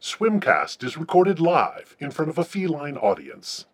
[0.00, 3.66] Swimcast is recorded live in front of a feline audience.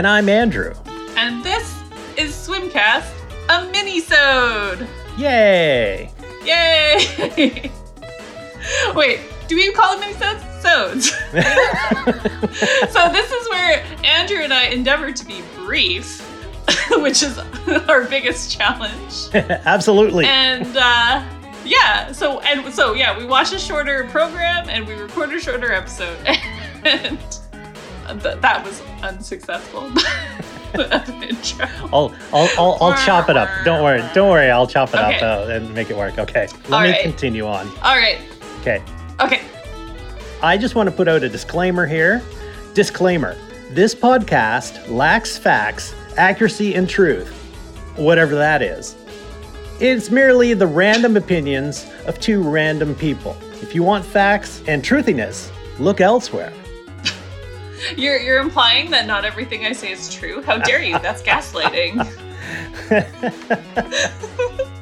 [0.00, 0.72] And I'm Andrew.
[1.18, 1.78] and this
[2.16, 3.12] is Swimcast,
[3.50, 4.88] a mini-sode.
[5.18, 6.10] Yay!
[6.42, 7.70] Yay!
[8.94, 10.42] Wait, do we call them mini-sodes?
[10.62, 11.10] Sodes.
[12.92, 16.22] so this is where Andrew and I endeavor to be brief,
[16.92, 17.38] which is
[17.86, 19.28] our biggest challenge.
[19.34, 20.24] Absolutely.
[20.24, 21.22] And uh,
[21.66, 25.70] yeah, so and so yeah, we watch a shorter program and we record a shorter
[25.74, 26.16] episode,
[26.84, 27.18] and
[28.18, 29.90] th- that was unsuccessful.
[31.92, 33.48] I'll, I'll, I'll, I'll chop it up.
[33.64, 34.02] Don't worry.
[34.14, 34.50] Don't worry.
[34.50, 35.16] I'll chop it Okay.
[35.20, 36.18] up uh, and make it work.
[36.18, 36.46] Okay.
[36.68, 37.02] Let All me right.
[37.02, 37.66] continue on.
[37.82, 38.18] All right.
[38.60, 38.82] Okay.
[39.20, 39.42] Okay.
[40.42, 42.22] I just want to put out a disclaimer here.
[42.74, 43.36] Disclaimer
[43.70, 47.28] this podcast lacks facts, accuracy, and truth,
[47.96, 48.96] whatever that is.
[49.80, 53.36] It's merely the random opinions of two random people.
[53.62, 56.52] If you want facts and truthiness, look elsewhere.
[57.96, 60.42] You're you're implying that not everything I say is true.
[60.42, 60.98] How dare you?
[60.98, 62.06] That's gaslighting.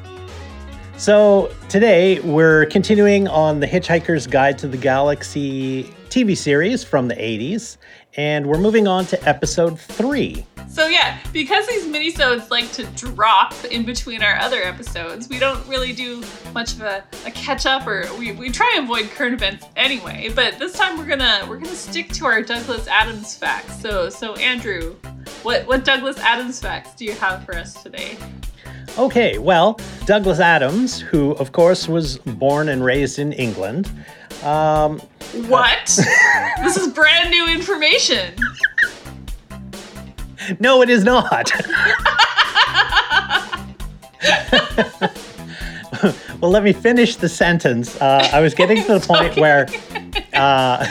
[0.99, 7.15] So, today we're continuing on the Hitchhiker's Guide to the Galaxy TV series from the
[7.15, 7.77] 80s,
[8.15, 10.45] and we're moving on to episode 3.
[10.69, 15.65] So yeah, because these minisodes like to drop in between our other episodes, we don't
[15.67, 19.33] really do much of a, a catch up or we, we try and avoid current
[19.33, 20.31] events anyway.
[20.33, 23.81] But this time we're gonna we're gonna stick to our Douglas Adams facts.
[23.81, 24.95] So so Andrew,
[25.43, 28.17] what what Douglas Adams facts do you have for us today?
[28.97, 33.89] Okay, well, Douglas Adams, who of course was born and raised in England,
[34.43, 34.99] um,
[35.47, 35.85] What?
[36.63, 38.33] this is brand new information.
[40.59, 41.51] no, it is not.
[46.39, 47.99] well, let me finish the sentence.
[48.01, 49.67] Uh, I was getting to the point where
[50.33, 50.87] uh,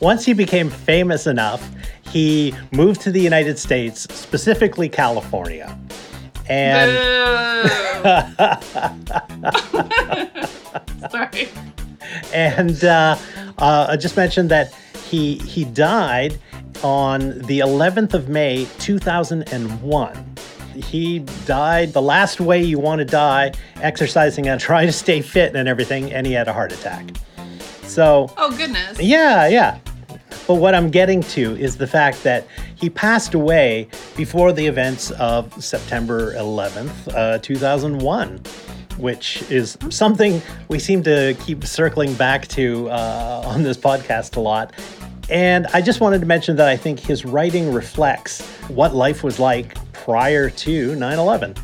[0.00, 1.68] once he became famous enough,
[2.10, 5.78] he moved to the United States, specifically California.
[6.48, 6.96] And.
[11.10, 11.48] Sorry.
[12.32, 13.16] and uh,
[13.58, 14.72] uh, I just mentioned that
[15.04, 16.38] he he died
[16.82, 20.36] on the 11th of May 2001.
[20.76, 25.56] He died the last way you want to die, exercising and trying to stay fit
[25.56, 27.04] and everything, and he had a heart attack.
[27.82, 29.00] So Oh goodness.
[29.00, 29.78] yeah, yeah.
[30.46, 35.10] But what I'm getting to is the fact that he passed away before the events
[35.12, 38.40] of September 11th, uh, 2001,
[38.98, 44.40] which is something we seem to keep circling back to uh, on this podcast a
[44.40, 44.72] lot.
[45.30, 49.38] And I just wanted to mention that I think his writing reflects what life was
[49.38, 51.54] like prior to 9 11.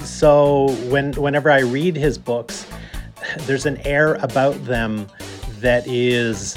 [0.00, 2.66] So when, whenever I read his books,
[3.40, 5.06] there's an air about them
[5.60, 6.56] that is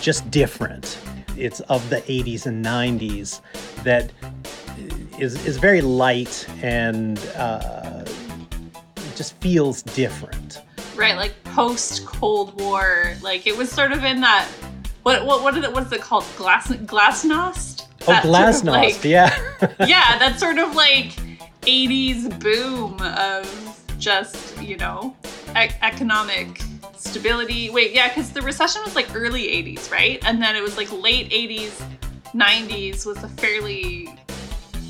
[0.00, 0.98] just different.
[1.36, 3.40] It's of the 80s and 90s
[3.84, 4.12] that
[5.18, 7.85] is, is very light and uh,
[9.16, 10.62] just feels different.
[10.94, 14.46] Right, like post Cold War, like it was sort of in that.
[15.02, 15.72] What what what is it?
[15.72, 16.24] What's it called?
[16.36, 17.86] Glass glasnost.
[18.02, 19.36] Oh, That sort of, like- yeah.
[19.86, 21.12] yeah, that sort of like
[21.62, 25.14] '80s boom of just you know
[25.50, 26.60] e- economic
[26.96, 27.70] stability.
[27.70, 30.18] Wait, yeah, because the recession was like early '80s, right?
[30.24, 31.82] And then it was like late '80s,
[32.34, 34.08] '90s was a fairly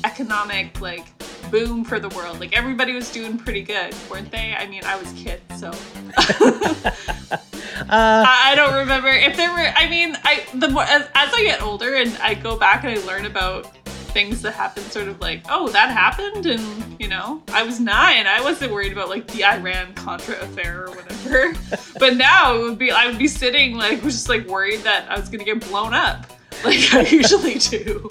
[0.03, 1.05] economic like
[1.49, 2.39] boom for the world.
[2.39, 4.55] Like everybody was doing pretty good, weren't they?
[4.57, 5.71] I mean, I was a kid, so
[7.81, 9.71] Uh, I I don't remember if there were.
[9.75, 12.97] I mean, I the more as, as I get older and I go back and
[12.97, 13.77] I learn about
[14.07, 18.25] things that happened, sort of like, oh, that happened, and you know, I was nine.
[18.25, 21.53] I wasn't worried about like the Iran Contra affair or whatever.
[21.99, 25.19] but now it would be, I would be sitting like just like worried that I
[25.19, 26.25] was gonna get blown up,
[26.65, 28.09] like I usually do.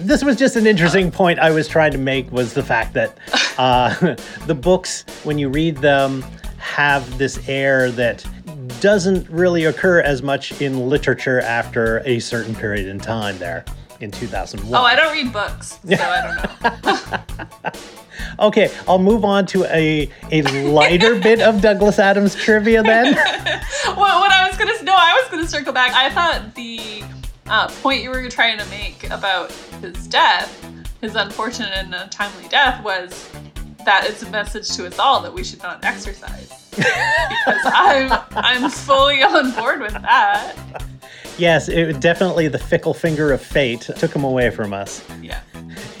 [0.00, 3.16] This was just an interesting point I was trying to make was the fact that
[3.58, 4.16] uh,
[4.46, 6.22] the books, when you read them,
[6.58, 8.24] have this air that
[8.80, 13.64] doesn't really occur as much in literature after a certain period in time there
[14.00, 14.74] in 2001.
[14.74, 17.72] Oh, I don't read books, so I don't know.
[18.38, 23.14] Okay, I'll move on to a, a lighter bit of Douglas Adams trivia then.
[23.86, 25.92] well, what I was gonna no, I was gonna circle back.
[25.92, 27.02] I thought the
[27.46, 30.64] uh, point you were trying to make about his death,
[31.00, 33.30] his unfortunate and untimely death, was
[33.84, 36.68] that it's a message to us all that we should not exercise.
[36.70, 36.90] because
[37.64, 40.54] I'm I'm fully on board with that.
[41.38, 45.02] Yes, it definitely the fickle finger of fate took him away from us.
[45.22, 45.40] Yeah.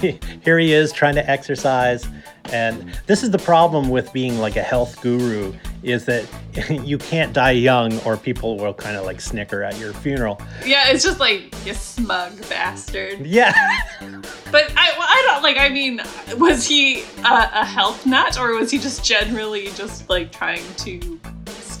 [0.00, 2.06] Here he is trying to exercise,
[2.46, 5.52] and this is the problem with being like a health guru
[5.82, 6.26] is that
[6.84, 10.40] you can't die young or people will kind of like snicker at your funeral.
[10.64, 13.24] Yeah, it's just like you smug bastard.
[13.26, 13.54] Yeah.
[14.50, 15.58] But I, I don't like.
[15.58, 16.00] I mean,
[16.36, 21.20] was he a, a health nut or was he just generally just like trying to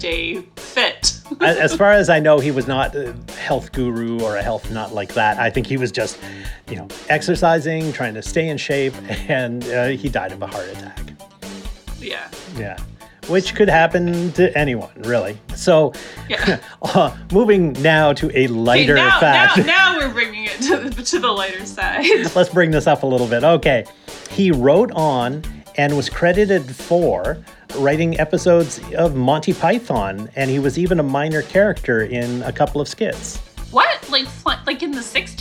[0.04, 1.20] stay fit?
[1.40, 4.94] as far as I know, he was not a health guru or a health nut
[4.94, 5.38] like that.
[5.38, 6.18] I think he was just,
[6.68, 8.94] you know, exercising, trying to stay in shape,
[9.28, 11.00] and uh, he died of a heart attack.
[12.00, 12.28] yeah.
[12.56, 12.78] Yeah.
[13.28, 15.38] Which could happen to anyone, really.
[15.54, 15.92] So,
[16.28, 16.58] Yeah.
[16.82, 19.58] uh, moving now to a Okay, lighter now, fact.
[19.58, 22.06] now, now we're bringing it to the, to the lighter side.
[22.34, 23.44] Let's bring this up a little bit.
[23.44, 23.84] Okay.
[24.30, 25.42] He wrote on
[25.80, 27.42] and was credited for
[27.76, 32.82] writing episodes of Monty Python, and he was even a minor character in a couple
[32.82, 33.38] of skits.
[33.70, 33.88] what?
[34.10, 34.26] Like,
[34.66, 35.40] like in the '60s?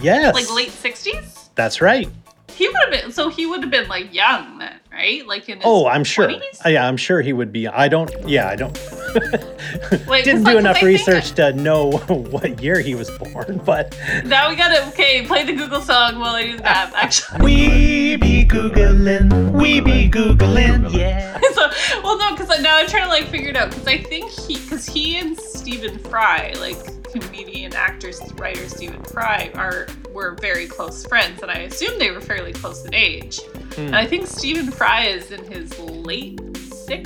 [0.00, 0.32] Yes.
[0.32, 1.48] Like late '60s?
[1.56, 2.08] That's right.
[2.54, 3.10] He would have been.
[3.10, 5.26] So he would have been like young then, right?
[5.26, 6.28] Like in his Oh, I'm sure.
[6.28, 6.64] 20s?
[6.64, 7.66] Uh, Yeah, I'm sure he would be.
[7.68, 8.10] I don't.
[8.28, 8.72] Yeah, I don't.
[9.14, 13.10] Wait, 'cause, Didn't like, do 'cause enough I research to know what year he was
[13.10, 15.24] born, but Now we gotta okay.
[15.26, 16.94] Play the Google song while I do the math.
[17.04, 21.38] Actually, we be googling, we be googling, yeah.
[21.52, 21.70] so
[22.02, 23.70] well no, because now I'm trying to like figure it out.
[23.70, 26.76] Because I think he, because he and Stephen Fry, like
[27.20, 32.20] comedian, actor, writer Stephen Fry, are were very close friends, and I assume they were
[32.20, 33.40] fairly close in age.
[33.74, 33.80] Hmm.
[33.86, 36.40] And I think Stephen Fry is in his late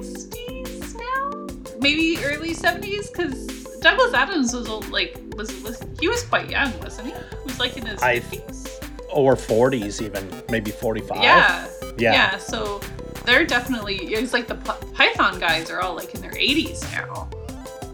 [0.02, 1.46] sixties now,
[1.81, 3.46] maybe early seventies, because
[3.81, 7.12] Douglas Adams was old, like was was he was quite young, wasn't he?
[7.12, 8.81] He was like in his I- fifties.
[9.10, 11.22] Or 40s, even maybe 45.
[11.22, 11.66] Yeah.
[11.96, 12.12] Yeah.
[12.12, 12.37] Yeah.
[12.37, 12.78] So
[13.25, 17.31] they're definitely, it's like the P- Python guys are all like in their 80s now.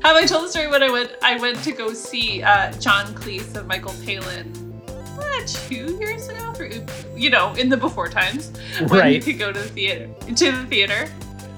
[0.04, 1.12] Have I told the story when I went?
[1.22, 4.52] I went to go see uh, John Cleese and Michael Palin.
[5.16, 6.82] What, two years ago, Three-
[7.16, 8.52] you know, in the before times
[8.88, 10.10] when you could go to the theater.
[10.26, 11.10] To the theater,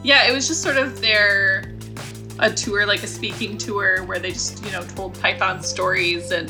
[0.05, 0.29] yeah.
[0.29, 1.75] It was just sort of their
[2.39, 6.49] a tour, like a speaking tour, where they just you know told Python stories and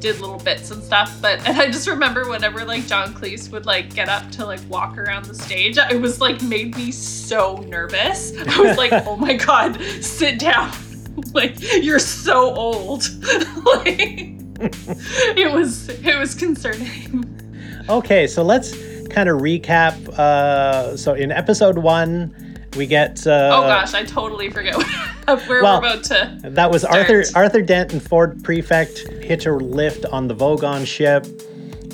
[0.00, 1.16] did little bits and stuff.
[1.22, 4.60] But and I just remember whenever like John Cleese would like get up to like
[4.68, 8.36] walk around the stage, it was like made me so nervous.
[8.36, 10.72] I was like, oh my god, sit down.
[11.32, 13.02] like you're so old.
[13.64, 17.28] like it was it was concerning.
[17.88, 18.72] Okay, so let's
[19.08, 20.08] kind of recap.
[20.10, 22.34] Uh, so in episode one,
[22.76, 23.26] we get.
[23.26, 24.76] Uh, oh gosh, I totally forget
[25.26, 26.38] where well, we're about to.
[26.42, 27.44] That was Arthur Start.
[27.44, 31.26] Arthur Dent and Ford Prefect hitch a lift on the Vogon ship.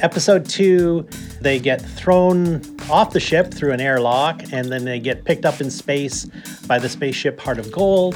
[0.01, 1.07] Episode two,
[1.41, 5.61] they get thrown off the ship through an airlock, and then they get picked up
[5.61, 6.25] in space
[6.67, 8.15] by the spaceship Heart of Gold.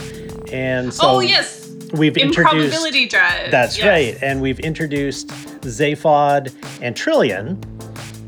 [0.52, 2.38] And so oh yes, we've introduced.
[2.75, 3.50] improbability drive.
[3.50, 3.87] That's Yes.
[3.87, 5.29] right, and we've introduced
[5.62, 7.62] Zaphod and Trillian.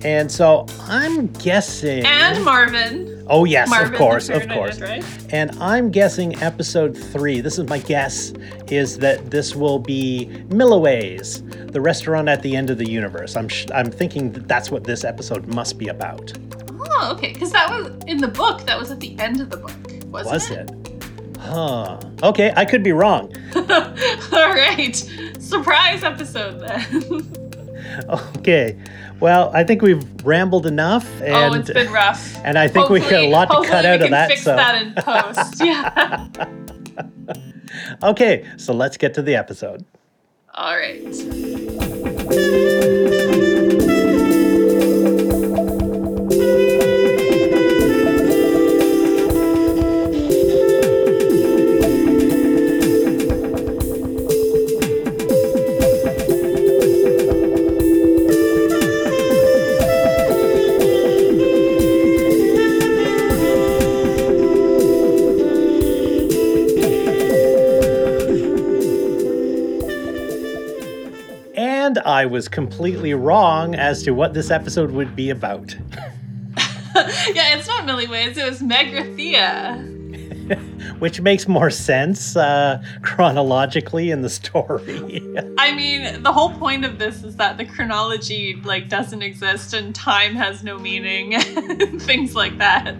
[0.04, 2.04] And so I'm guessing.
[2.04, 3.13] And Marvin.
[3.28, 4.78] Oh yes, Marvin, of course, of course.
[4.78, 5.26] Drive.
[5.32, 8.32] And I'm guessing episode three, this is my guess,
[8.68, 13.36] is that this will be Milliways, the restaurant at the end of the universe.
[13.36, 16.32] I'm, sh- I'm thinking that that's what this episode must be about.
[16.70, 17.32] Oh, okay.
[17.32, 18.62] Because that was in the book.
[18.66, 19.72] That was at the end of the book,
[20.06, 20.12] wasn't it?
[20.12, 21.38] Was it?
[21.40, 22.00] Huh.
[22.22, 23.32] Okay, I could be wrong.
[23.56, 24.94] All right.
[25.38, 27.30] Surprise episode then.
[28.38, 28.76] Okay.
[29.24, 31.08] Well, I think we've rambled enough.
[31.22, 32.36] And, oh, it's been rough.
[32.44, 34.28] and I think we got a Hopefully- lot to hopefully cut out of can that.
[34.28, 34.54] Fix so.
[34.54, 35.62] that in post.
[35.64, 36.28] Yeah.
[38.02, 39.86] Okay, so let's get to the episode.
[40.54, 41.00] All right.
[72.04, 75.76] I was completely wrong as to what this episode would be about.
[76.96, 78.36] Yeah, it's not Milliways.
[78.36, 79.90] It was Magrathea.
[81.00, 85.20] Which makes more sense uh, chronologically in the story.
[85.58, 89.92] I mean, the whole point of this is that the chronology like doesn't exist and
[89.92, 91.40] time has no meaning,
[92.00, 92.94] things like that.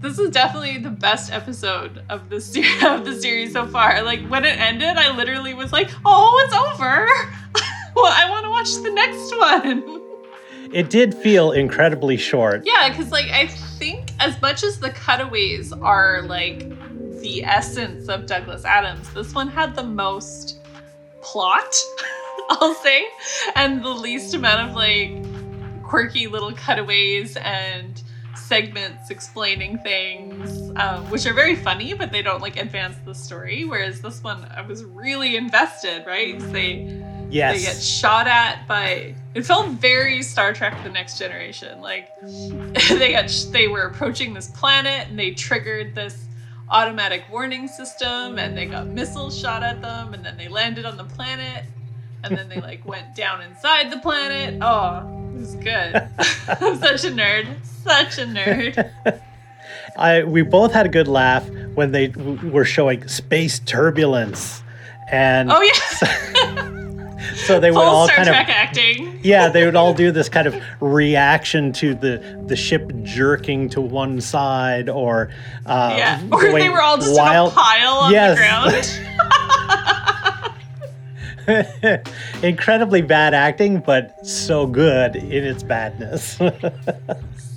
[0.00, 4.02] this is definitely the best episode of the series of the series so far.
[4.02, 7.06] Like when it ended, I literally was like, "Oh, it's over."
[7.94, 10.00] Well, I want to watch the next one.
[10.72, 12.62] It did feel incredibly short.
[12.64, 16.60] Yeah, because like I think as much as the cutaways are like
[17.20, 20.60] the essence of Douglas Adams, this one had the most
[21.20, 21.78] plot,
[22.50, 23.04] I'll say,
[23.54, 25.12] and the least amount of like
[25.84, 28.02] quirky little cutaways and
[28.34, 33.66] segments explaining things, um, which are very funny, but they don't like advance the story.
[33.66, 36.38] Whereas this one, I was really invested, right?
[36.38, 37.01] 'Cause They
[37.32, 37.56] Yes.
[37.58, 39.14] they get shot at by.
[39.34, 41.80] It felt very Star Trek: The Next Generation.
[41.80, 42.08] Like
[42.88, 46.26] they got they were approaching this planet and they triggered this
[46.70, 50.96] automatic warning system and they got missiles shot at them and then they landed on
[50.96, 51.64] the planet
[52.24, 54.58] and then they like went down inside the planet.
[54.62, 55.94] Oh, it was good.
[56.60, 57.46] I'm such a nerd.
[57.64, 59.20] Such a nerd.
[59.96, 64.62] I we both had a good laugh when they w- were showing space turbulence,
[65.10, 66.71] and Oh yeah.
[67.46, 69.20] So they would Full all Star kind Trek of acting.
[69.22, 73.80] yeah they would all do this kind of reaction to the the ship jerking to
[73.80, 75.30] one side or
[75.66, 76.22] uh, Yeah.
[76.30, 77.52] Or they were all just wild.
[77.52, 78.38] in a pile on Yes.
[78.38, 79.08] the ground.
[82.44, 86.38] Incredibly bad acting, but so good in its badness.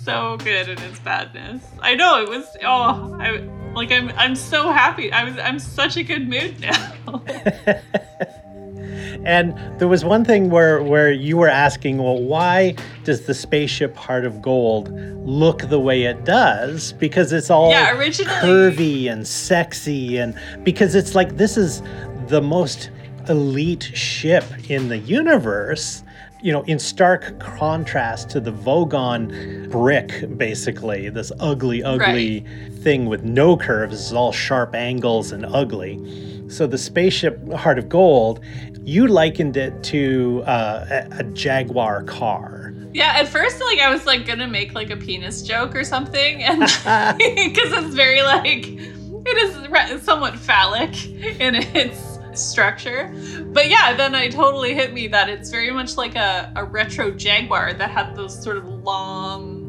[0.03, 1.63] so good in its badness.
[1.81, 2.45] I know it was.
[2.63, 3.41] Oh, I
[3.75, 3.91] like.
[3.91, 4.09] I'm.
[4.17, 5.11] I'm so happy.
[5.11, 5.37] I was.
[5.37, 6.93] I'm such a good mood now.
[9.23, 13.95] And there was one thing where where you were asking, well, why does the spaceship
[13.95, 14.91] Heart of Gold
[15.25, 16.93] look the way it does?
[16.93, 21.81] Because it's all Yeah, originally- curvy and sexy, and because it's like this is
[22.27, 22.89] the most
[23.29, 26.03] elite ship in the universe.
[26.45, 32.45] You know, in stark contrast to the Vogon brick, basically, this ugly, ugly
[32.83, 35.99] thing with no curves, it's all sharp angles and ugly.
[36.47, 38.41] So the spaceship Heart of Gold,
[38.83, 42.75] you likened it to uh, a, a Jaguar car.
[42.93, 43.13] yeah.
[43.15, 46.59] At first, like I was like gonna make like a penis joke or something, and
[47.17, 51.07] because it's very like it is somewhat phallic
[51.39, 53.13] in its structure.
[53.47, 57.11] But yeah, then it totally hit me that it's very much like a, a retro
[57.11, 59.65] Jaguar that had those sort of long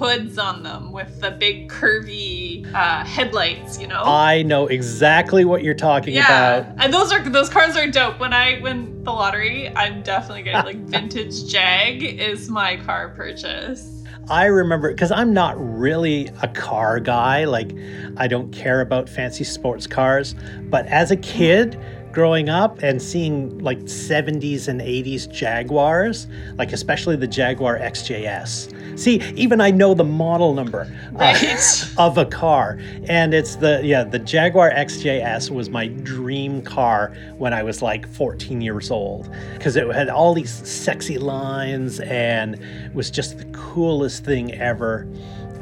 [0.00, 4.02] hoods on them with the big curvy uh, headlights, you know?
[4.02, 6.82] I know exactly what you're talking yeah, about.
[6.82, 8.18] and those are those cars are dope.
[8.18, 14.00] When I win the lottery, I'm definitely getting like vintage Jag is my car purchase.
[14.30, 17.44] I remember because I'm not really a car guy.
[17.44, 17.72] Like,
[18.16, 20.34] I don't care about fancy sports cars.
[20.70, 21.78] But as a kid,
[22.12, 26.26] growing up and seeing like 70s and 80s Jaguars,
[26.56, 28.98] like especially the Jaguar XJS.
[28.98, 30.82] See, even I know the model number
[31.14, 31.84] uh, Right.
[31.98, 37.54] of a car, and it's the yeah the Jaguar XJS was my dream car when
[37.54, 42.60] I was like 14 years old because it had all these sexy lines and
[42.92, 45.06] was just the coolest thing ever.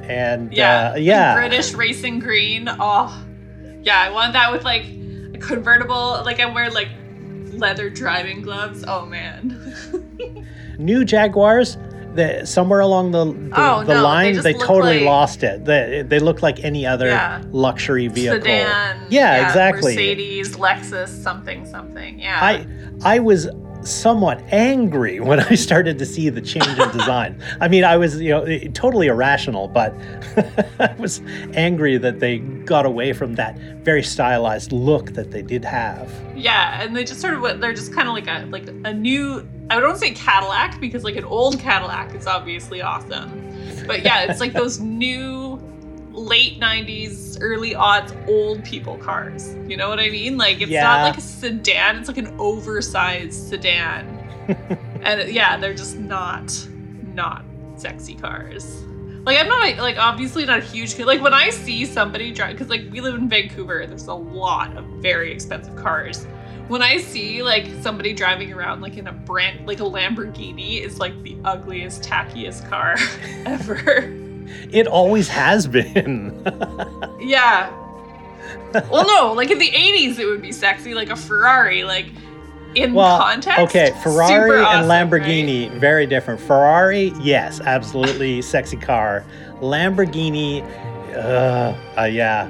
[0.05, 2.67] And Yeah, uh, yeah, British racing green.
[2.69, 3.25] Oh,
[3.83, 4.85] yeah, I want that with like
[5.41, 6.23] convertible.
[6.25, 6.89] Like I wear like
[7.53, 8.85] leather driving gloves.
[8.87, 9.75] Oh man.
[10.79, 11.77] new Jaguars.
[12.15, 15.43] The, somewhere along the the, Oh, the no, they line, just they, totally like- lost
[15.45, 15.65] it.
[15.65, 17.43] They, they look like any other Yeah.
[17.53, 18.41] luxury vehicle.
[18.41, 19.07] Sedan.
[19.09, 19.93] Yeah, exactly.
[19.95, 22.19] Mercedes, Lexus, something, something.
[22.19, 22.39] Yeah.
[22.43, 22.67] I
[23.05, 23.49] I was
[23.89, 27.43] somewhat angry when I started to see the change in design.
[27.61, 29.95] I mean, I was you know totally irrational, but
[30.79, 31.21] I was
[31.55, 36.13] angry that they got away from that very stylized look that they did have.
[36.37, 39.47] Yeah, and they just sort of they're just kind of like a like a new
[39.71, 43.45] I don't say Cadillac because like an old Cadillac is obviously awesome.
[43.87, 45.58] But yeah, it's like those new
[46.19, 49.55] late 90s early aughts old people cars.
[49.67, 50.37] You know what I mean?
[50.37, 50.83] Like it's Yeah.
[50.85, 54.07] not like a sedan, it's like an oversized sedan.
[55.03, 56.53] and yeah, they're just not
[57.15, 57.45] not
[57.77, 58.83] sexy cars.
[59.25, 62.69] Like I'm not like obviously not a huge like when I see somebody drive because
[62.71, 66.25] like we live in Vancouver, there's a lot of very expensive cars.
[66.69, 70.99] When I see like somebody driving around like in a brand like a Lamborghini is
[70.99, 72.97] like the ugliest, tackiest car
[73.47, 74.15] ever.
[74.71, 76.43] It always has been.
[77.21, 77.71] yeah.
[78.91, 82.07] Well, no, like in the 80s it would be sexy, like a Ferrari, like
[82.75, 83.61] in well, context.
[83.61, 86.41] okay, Ferrari and Lamborghini very different.
[86.41, 89.25] Ferrari, yes, absolutely sexy car.
[89.61, 90.63] Lamborghini,
[91.15, 92.49] uh, uh yeah.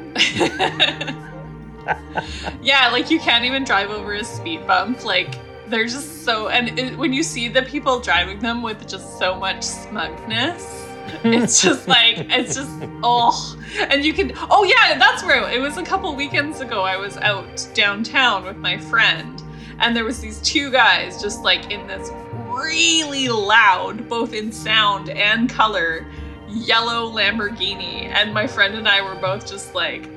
[2.62, 5.04] yeah, like you can't even drive over a speed bump.
[5.04, 5.38] Like
[5.68, 9.36] they're just so, and it, when you see the people driving them with just so
[9.36, 10.87] much smugness,
[11.24, 12.70] it's just like it's just
[13.02, 13.56] oh.
[13.90, 17.16] And you can oh yeah that's where it was a couple weekends ago i was
[17.18, 19.42] out downtown with my friend
[19.80, 22.10] and there was these two guys just like in this
[22.46, 26.06] really loud both in sound and color
[26.48, 30.08] yellow lamborghini and my friend and i were both just like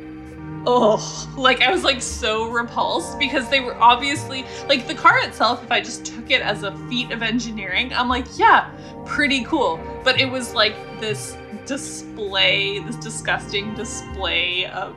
[0.67, 5.63] oh like i was like so repulsed because they were obviously like the car itself
[5.63, 8.69] if i just took it as a feat of engineering i'm like yeah
[9.05, 9.79] pretty cool.
[10.03, 14.95] But it was like this display this disgusting display of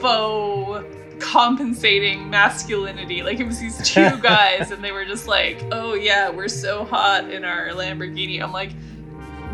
[0.00, 0.84] faux
[1.18, 3.22] compensating masculinity.
[3.22, 6.84] Like it was these two guys and they were just like oh yeah we're so
[6.84, 8.42] hot in our lamborghini.
[8.42, 8.72] I'm like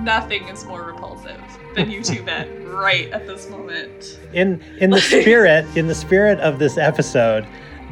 [0.01, 1.41] nothing is more repulsive
[1.75, 4.19] than you two men right at this moment.
[4.33, 7.47] In in the spirit in the spirit of this episode,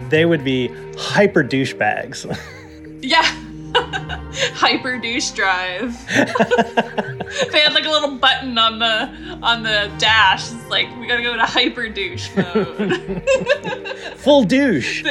[0.08, 2.26] they would be hyper douchebags.
[3.02, 3.22] Yeah.
[4.54, 6.06] Hyper douche drive.
[6.08, 10.52] they had like a little button on the on the dash.
[10.52, 13.22] It's like we gotta go to hyper douche mode.
[14.16, 15.04] Full douche.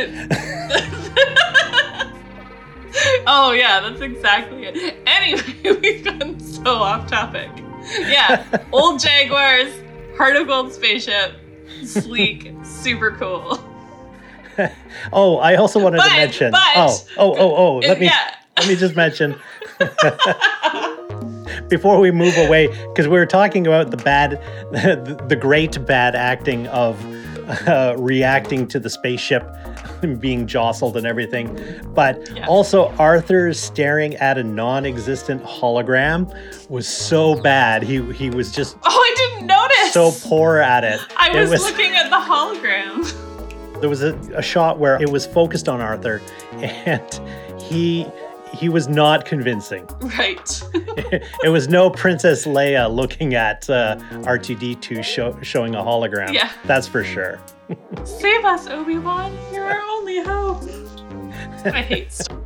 [3.28, 4.98] oh yeah, that's exactly it.
[5.06, 7.50] Anyway, we've gone so off topic.
[8.00, 9.74] Yeah, old Jaguars,
[10.18, 11.34] heart of gold spaceship,
[11.84, 13.60] sleek, super cool.
[15.14, 16.52] oh, I also wanted But- to mention.
[16.52, 17.78] but- oh, oh, oh, oh.
[17.80, 18.36] Let me yeah.
[18.58, 19.36] let me just mention
[21.70, 24.32] before we move away because we were talking about the bad,
[24.72, 27.04] the, the great bad acting of
[27.68, 29.44] uh, reacting to the spaceship
[30.20, 31.58] being jostled and everything,
[31.94, 32.46] but Yeah.
[32.48, 36.34] also Arthur staring at a non-existent hologram
[36.70, 37.84] was so bad.
[37.84, 39.94] He he was just Oh, I didn't notice.
[39.94, 41.00] so poor at it.
[41.18, 43.80] I It was, looking at the hologram.
[43.82, 46.22] there was a, a shot where it was focused on Arthur,
[46.62, 47.20] and
[47.62, 48.06] he
[48.52, 49.88] he was not convincing.
[50.18, 50.62] Right.
[50.74, 56.34] it was no Princess Leia looking at uh, R2D2 show, showing a hologram.
[56.34, 56.50] Yeah.
[56.66, 57.40] That's for sure.
[58.04, 59.38] Save us, Obi Wan.
[59.54, 60.64] You're our only hope.
[61.66, 62.38] I hate Star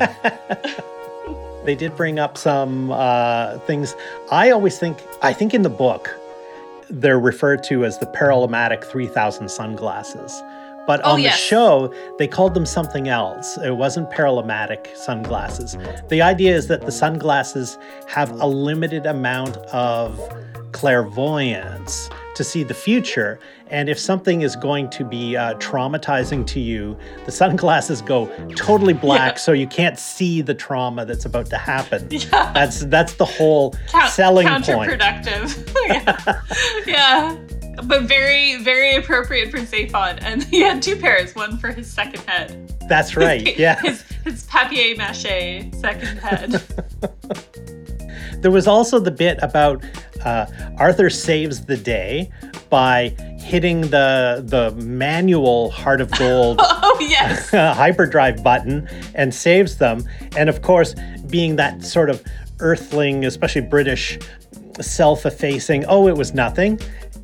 [1.64, 3.94] They did bring up some uh, things.
[4.30, 6.10] I always think, I think in the book,
[6.90, 10.42] they're referred to as the Paralomatic 3000 sunglasses.
[10.86, 13.56] But Oh, on the show, they called them something else.
[13.58, 15.76] It wasn't Paralomatic sunglasses.
[16.08, 20.18] The idea is that the sunglasses have a limited amount of
[20.72, 23.38] clairvoyance to see the future.
[23.68, 28.92] And if something is going to be uh, traumatizing to you, the sunglasses go totally
[28.94, 29.38] black Yeah.
[29.38, 32.08] so you can't see the trauma that's about to happen.
[32.10, 32.52] Yeah.
[32.52, 34.64] That's that's the whole Count- selling point.
[34.66, 35.74] counterproductive.
[35.86, 36.40] yeah.
[36.86, 37.36] yeah.
[37.84, 40.18] But very, very appropriate for Zaphod.
[40.22, 42.70] And he had two pairs, one for his second head.
[42.88, 43.56] That's right.
[43.58, 43.80] Yeah.
[43.80, 46.62] his his papier mache second head.
[48.42, 49.82] There was also the bit about
[50.24, 50.46] uh,
[50.78, 52.30] Arthur saves the day
[52.70, 57.50] by hitting the the manual Heart of Gold oh yes.
[57.50, 60.04] hyperdrive button and saves them.
[60.36, 60.94] And of course,
[61.28, 62.22] being that sort of
[62.60, 64.18] earthling, especially British,
[64.80, 66.80] self-effacing, oh, it was nothing.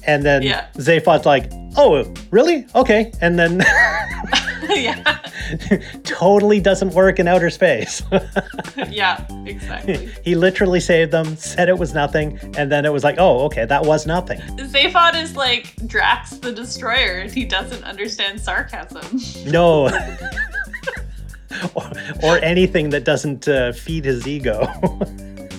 [0.06, 0.66] And then Yeah.
[0.74, 2.66] Zaphod's like, oh, really?
[2.74, 3.12] Okay.
[3.20, 3.58] And then
[4.74, 5.18] yeah.
[6.04, 8.02] totally doesn't work in outer space.
[8.90, 10.08] Yeah, exactly.
[10.24, 13.64] he literally saved them, said it was nothing, and then it was like, oh, okay,
[13.64, 14.38] that was nothing.
[14.40, 19.20] Zaphod is like Drax the Destroyer and he doesn't understand sarcasm.
[19.50, 19.86] No.
[21.74, 24.68] or, or anything that doesn't uh, feed his ego.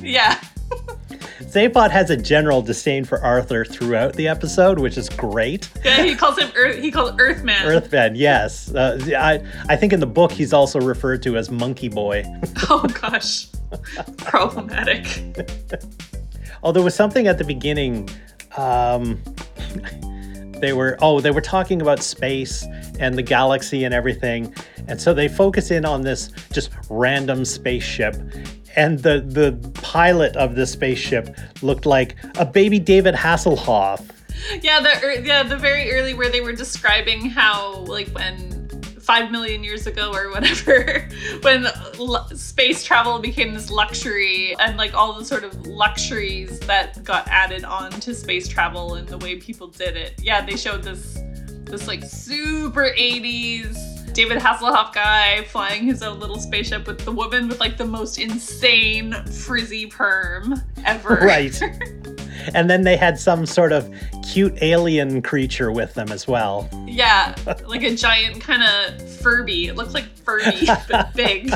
[0.02, 0.40] yeah.
[1.42, 5.70] Zaphod has a general disdain for Arthur throughout the episode, which is great.
[5.84, 7.66] Yeah, he calls him Earth he calls Earthman.
[7.66, 8.74] Earthman, yes.
[8.74, 12.24] Uh, I, I think in the book he's also referred to as Monkey Boy.
[12.72, 13.48] Oh gosh.
[14.18, 15.06] Problematic.
[16.64, 18.10] Oh, there was something at the beginning.
[18.58, 19.22] Um,
[20.60, 22.66] they were oh, they were talking about space
[23.00, 24.54] and the galaxy and everything,
[24.88, 28.16] and so they focus in on this just random spaceship.
[28.76, 34.08] And the the pilot of this spaceship looked like a baby David Hasselhoff.
[34.62, 38.60] Yeah, the yeah, the very early where they were describing how like when
[39.10, 41.10] five million years ago or whatever,
[41.42, 41.66] when
[41.98, 47.28] l- space travel became this luxury and like all the sort of luxuries that got
[47.28, 50.14] added on to space travel and the way people did it.
[50.22, 51.18] Yeah, they showed this
[51.64, 57.48] this like super 80s David Hasselhoff guy flying his own little spaceship with the woman
[57.48, 61.20] with like the most insane frizzy perm ever.
[61.30, 61.62] Right.
[62.54, 63.94] And then they had some sort of
[64.28, 66.70] cute alien creature with them as well.
[66.88, 67.36] Yeah,
[67.68, 69.68] like a giant kind of Furby.
[69.68, 71.54] It looks like Furby, but big.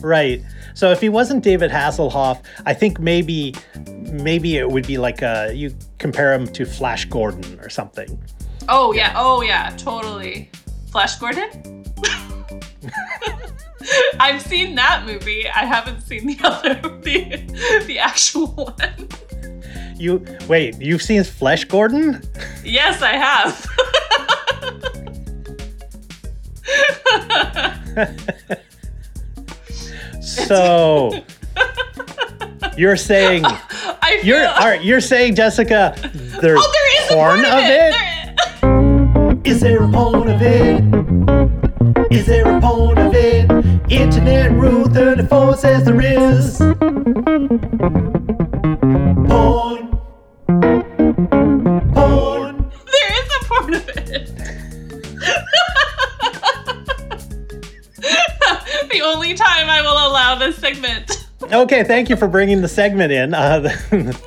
[0.00, 0.42] Right.
[0.74, 3.54] So if he wasn't David Hasselhoff, I think maybe
[4.12, 8.22] maybe it would be like uh you compare him to Flash Gordon or something.
[8.68, 10.50] Oh yeah, oh yeah, totally.
[10.90, 11.84] Flash Gordon?
[14.20, 15.48] I've seen that movie.
[15.48, 19.08] I haven't seen the other the, the actual one.
[19.96, 22.22] You wait, you've seen Flesh Gordon?
[22.64, 23.66] Yes, I have.
[30.20, 31.10] So
[32.76, 35.94] you're saying I feel you're all right, you're saying Jessica
[36.40, 37.92] there's Oh, there is porn a of it?
[38.62, 38.77] There-
[39.48, 40.84] Is there a point of it?
[42.12, 43.50] Is there a point of it?
[43.90, 46.58] Internet Rule 34 says there is.
[49.26, 49.88] Porn.
[51.94, 52.70] Porn.
[52.92, 54.28] There is a part of it.
[58.90, 61.18] the only time I will allow this segment
[61.52, 63.32] Okay, thank you for bringing the segment in.
[63.32, 63.70] Uh, the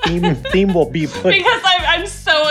[0.06, 1.34] theme, theme will be put.
[1.34, 1.71] because I'm, I'm so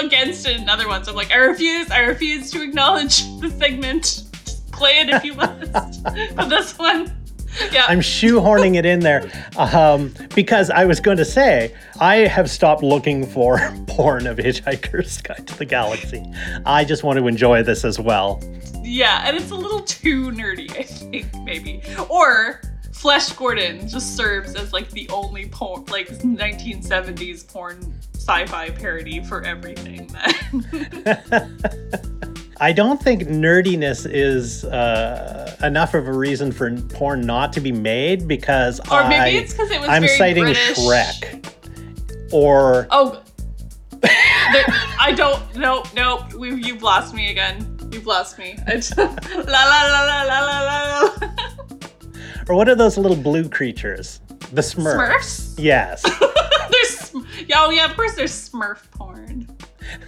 [0.04, 1.08] against it in other ones.
[1.08, 4.24] I'm like, I refuse, I refuse to acknowledge the segment.
[4.44, 5.72] Just play it if you must.
[6.02, 7.12] but this one,
[7.72, 7.84] yeah.
[7.88, 12.82] I'm shoehorning it in there um, because I was going to say I have stopped
[12.82, 16.24] looking for porn of Hitchhiker's Guide to the Galaxy.
[16.64, 18.42] I just want to enjoy this as well.
[18.82, 21.82] Yeah, and it's a little too nerdy, I think, maybe.
[22.08, 22.60] Or
[22.92, 29.42] Flesh Gordon just serves as like the only porn, like 1970s porn sci-fi parody for
[29.42, 30.10] everything.
[32.60, 37.72] I don't think nerdiness is uh, enough of a reason for porn not to be
[37.72, 40.76] made because or I, it's because it was I'm very citing British.
[40.76, 41.50] Shrek
[42.32, 43.22] or Oh,
[44.02, 44.64] there,
[45.00, 45.42] I don't.
[45.56, 46.34] Nope, nope.
[46.34, 47.78] We, you've lost me again.
[47.90, 48.58] You've lost me.
[48.68, 49.14] Just, la la
[49.46, 51.00] la la la la la.
[51.00, 51.30] la.
[52.48, 54.20] or what are those little blue creatures?
[54.52, 54.96] The Smurfs.
[54.96, 55.54] Smurfs.
[55.58, 56.02] Yes.
[56.70, 59.46] there's sm- yeah, oh yeah, of course there's Smurf porn.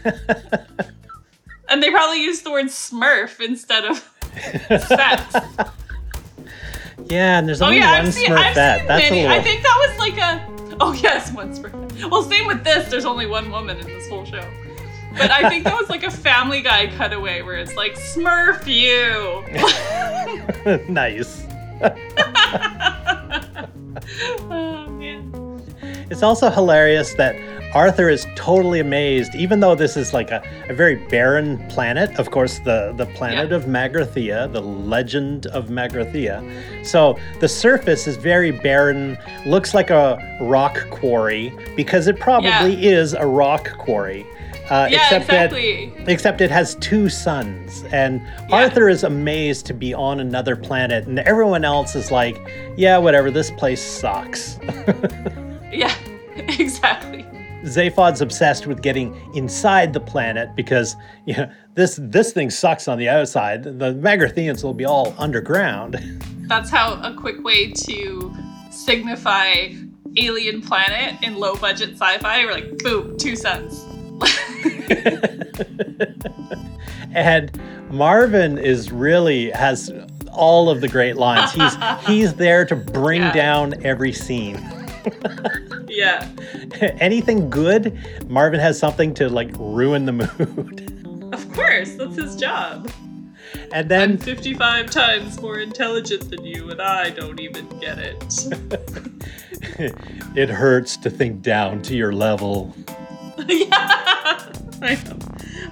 [1.69, 3.99] and they probably use the word Smurf instead of
[4.88, 5.35] sex.
[7.07, 8.79] yeah, and there's only Oh only yeah, one I've seen, I've Smurfette.
[8.79, 9.23] seen That's many.
[9.23, 9.37] little.
[9.38, 10.77] I think that was like a.
[10.81, 12.11] Oh yes, one Smurf.
[12.11, 12.88] Well, same with this.
[12.91, 14.45] There's only one woman in this whole show.
[15.19, 19.45] But I think that was like a Family Guy cutaway where it's like Smurf you.
[20.93, 21.45] nice.
[24.51, 25.52] oh man.
[26.12, 27.35] It's also hilarious that
[27.75, 32.11] Arthur is totally amazed, even though this is like a, a very barren planet.
[32.18, 33.57] Of course, the, the planet Yeah.
[33.57, 36.44] of Magrathea, the legend of Magrathea.
[36.85, 43.14] So the surface is very barren, looks like a rock quarry, because it probably is
[43.14, 44.27] a rock quarry.
[44.70, 45.92] Uh, Yeah, except exactly.
[45.96, 48.57] that except it has two suns and Yeah.
[48.57, 52.38] arthur is amazed to be on another planet and everyone else is like
[52.77, 54.59] yeah whatever this place sucks
[55.73, 55.95] Yeah,
[56.37, 57.25] exactly.
[57.65, 62.99] Zaphod's obsessed with getting inside the planet because you know this this thing sucks on
[62.99, 63.63] the outside.
[63.63, 65.97] The Magratheans will be all underground.
[66.49, 68.35] That's how a quick way to
[68.71, 69.69] signify
[70.17, 72.45] alien planet in low budget sci-fi.
[72.45, 73.85] We're like, boom, two cents.
[77.15, 77.51] and
[77.91, 79.91] Marvin is really has
[80.33, 81.53] all of the great lines.
[81.53, 83.33] He's he's there to bring Yeah.
[83.33, 84.57] down every scene.
[85.88, 86.29] Yeah.
[87.01, 91.33] Anything good, Marvin has something to like ruin the mood.
[91.33, 92.91] Of course, that's his job.
[93.73, 97.99] And then I'm then 55 times more intelligent than you, and I don't even get
[97.99, 98.25] it.
[100.37, 102.75] it hurts to think down to your level.
[103.47, 103.69] yeah.
[104.83, 105.19] I know.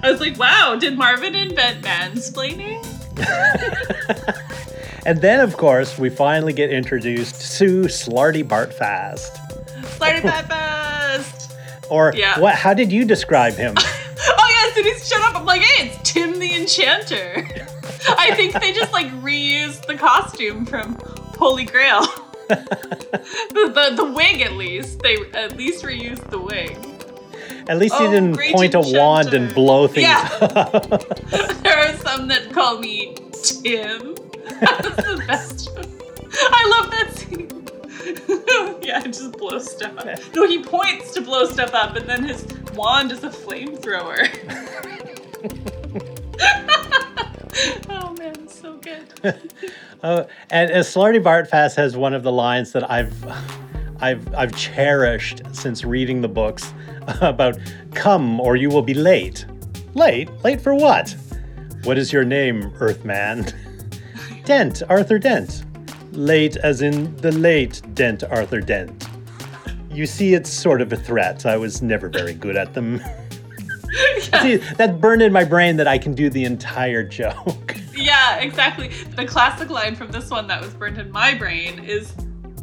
[0.03, 2.81] I was like, wow, did Marvin invent mansplaining?
[5.05, 9.85] And then, of course, we finally get introduced to Slartibartfast.
[9.95, 11.55] Started that fast.
[11.91, 12.39] Or Yeah.
[12.39, 12.55] what?
[12.55, 13.75] How did you describe him?
[14.23, 15.35] Oh yes, and he's shut up.
[15.35, 17.37] I'm like, hey, it's Tim the Enchanter.
[18.09, 20.95] I think they just like reused the costume from
[21.39, 22.01] Holy Grail.
[22.47, 24.99] the, the the wig at least.
[24.99, 26.77] They at least reused the wig.
[27.67, 30.29] At least he Oh, didn't great point a wand and blow things Yeah.
[30.39, 30.71] up.
[31.63, 34.13] There are some that call me Tim.
[34.59, 35.69] That's the best.
[36.33, 37.47] I love that scene.
[38.81, 40.07] yeah, it just blows stuff up.
[40.35, 44.27] No, he points to blow stuff up, and then his wand is a flamethrower.
[47.89, 49.05] oh man, it's so good.
[50.03, 53.13] Uh, and Slartibartfast has one of the lines that I've,
[54.01, 56.73] I've, I've cherished since reading the books
[57.21, 57.59] about
[57.93, 59.45] "Come or you will be late."
[59.93, 60.29] Late?
[60.43, 61.15] Late for what?
[61.83, 63.47] What is your name, Earthman?
[64.45, 65.63] Dent, Arthur Dent.
[66.11, 69.07] Late as in the late Dent Arthur Dent.
[69.89, 71.45] You see, it's sort of a threat.
[71.45, 73.01] I was never very good at them.
[74.41, 77.75] See, that's burned in my brain that I can do the entire joke.
[77.93, 78.87] Yeah, exactly.
[79.15, 82.11] The classic line from this one that was burned in my brain is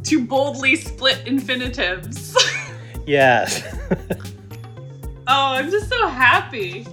[0.04, 2.36] to boldly split infinitives.
[3.06, 3.62] yes.
[5.28, 6.88] oh, I'm just so happy.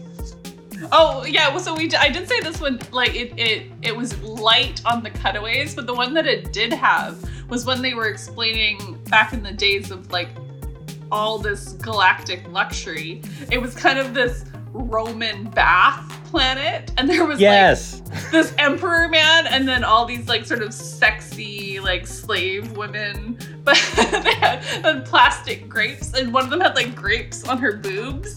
[0.91, 4.19] Oh yeah, well, so we I did say this one like it it it was
[4.21, 7.17] light on the cutaways, but the one that it did have
[7.49, 10.29] was when they were explaining back in the days of like
[11.11, 13.21] all this galactic luxury.
[13.51, 18.01] It was kind of this Roman bath planet, and there was yes.
[18.09, 23.38] like this emperor man, and then all these like sort of sexy like slave women,
[23.63, 27.77] but they had, had plastic grapes, and one of them had like grapes on her
[27.77, 28.35] boobs.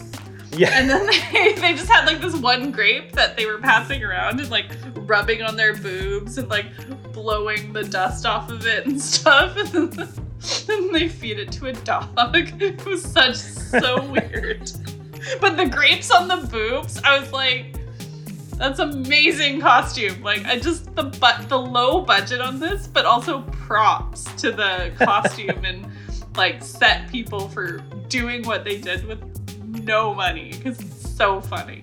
[0.57, 0.71] Yeah.
[0.73, 4.39] And then they, they just had like this one grape that they were passing around
[4.39, 6.65] and like rubbing on their boobs and like
[7.13, 9.55] blowing the dust off of it and stuff.
[9.57, 12.09] And then, they feed it to a dog.
[12.61, 14.71] It was such so weird.
[15.39, 17.75] But the grapes on the boobs, I was like,
[18.59, 20.21] that's amazing costume.
[20.21, 24.91] Like I just the but the low budget on this, but also props to the
[24.97, 25.87] costume and
[26.35, 27.77] like set people for
[28.09, 29.38] doing what they did with
[29.71, 31.81] no money because it's so funny.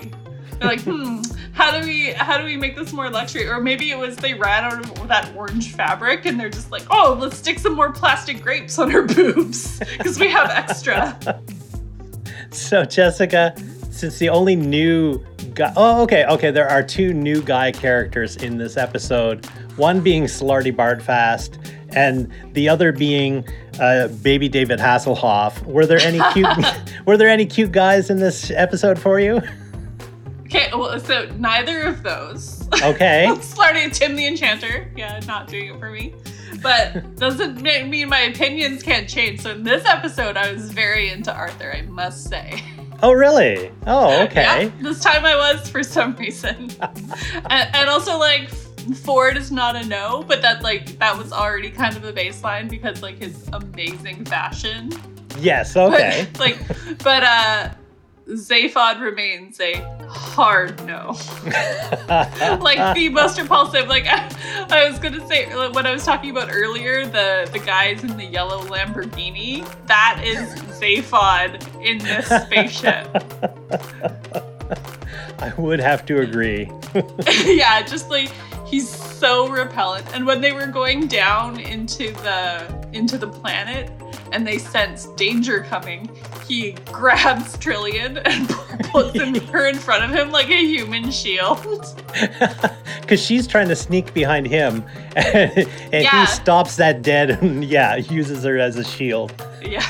[0.58, 1.20] They're like, hmm,
[1.52, 3.46] how do we how do we make this more luxury?
[3.46, 6.84] Or maybe it was they ran out of that orange fabric and they're just like,
[6.90, 11.18] oh, let's stick some more plastic grapes on her boobs because we have extra.
[12.50, 13.54] So Jessica,
[13.90, 15.22] since the only new
[15.54, 19.44] guy Oh, okay, okay, there are two new guy characters in this episode.
[19.76, 23.44] One being Slartibartfast and the other being
[23.80, 25.64] uh, baby David Hasselhoff.
[25.64, 26.46] Were there any cute
[27.06, 29.40] were there any cute guys in this episode for you?
[30.44, 32.68] Okay, well, so neither of those.
[32.80, 33.26] Okay.
[33.40, 36.14] Slarty Tim the Enchanter, yeah, not doing it for me.
[36.62, 39.40] But doesn't mean my opinions can't change.
[39.40, 42.62] So in this episode, I was very into Arthur, I must say.
[43.02, 43.70] Oh, really?
[43.86, 44.64] Oh, okay.
[44.64, 46.70] Yeah, this time I was for some reason.
[46.80, 48.48] and, and also, like,
[48.94, 52.68] Ford is not a no, but that, like, that was already kind of the baseline
[52.68, 54.92] because, like, his amazing fashion.
[55.38, 56.26] Yes, okay.
[56.32, 56.58] But, like,
[57.02, 57.70] but, uh,
[58.28, 59.74] Zaphod remains a
[60.08, 61.16] hard no.
[62.60, 63.86] like the most repulsive.
[63.86, 67.60] Like I, I was gonna say like, what I was talking about earlier, the the
[67.60, 69.64] guys in the yellow Lamborghini.
[69.86, 70.48] That is
[70.80, 73.06] Zaphod in this spaceship.
[75.38, 76.68] I would have to agree.
[77.44, 78.32] yeah, just like
[78.66, 80.06] he's so repellent.
[80.14, 83.90] And when they were going down into the into the planet
[84.32, 86.08] and they sense danger coming,
[86.48, 88.48] he grabs Trillian and
[88.90, 91.64] puts him, her in front of him like a human shield.
[93.00, 94.82] Because she's trying to sneak behind him,
[95.14, 96.22] and, and Yeah.
[96.22, 99.32] he stops that dead and, yeah, uses her as a shield.
[99.62, 99.88] Yeah.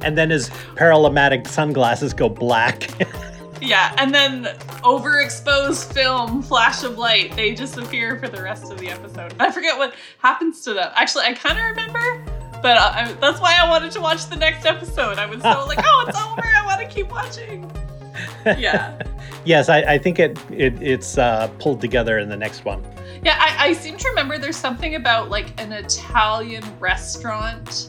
[0.00, 2.88] And then his paralymatic sunglasses go black.
[3.60, 4.44] Yeah, and then
[4.82, 9.34] overexposed film, flash of light, they disappear for the rest of the episode.
[9.38, 10.90] I forget what happens to them.
[10.94, 12.24] Actually, I kind of remember,
[12.60, 15.18] but uh, I, that's why I wanted to watch the next episode.
[15.18, 16.42] I was so like, oh, it's over.
[16.42, 17.70] I want to keep watching.
[18.44, 19.00] Yeah.
[19.44, 22.84] yes, I, I think it, it it's uh, pulled together in the next one.
[23.24, 27.88] Yeah, I, I seem to remember there's something about like an Italian restaurant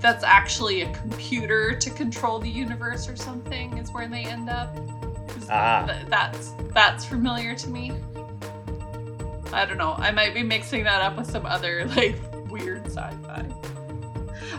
[0.00, 4.74] that's actually a computer to control the universe or something is where they end up.
[5.50, 5.84] Ah.
[5.86, 7.92] th- that's that's familiar to me.
[9.52, 9.94] I don't know.
[9.98, 12.16] I might be mixing that up with some other like
[12.50, 13.44] weird sci-fi.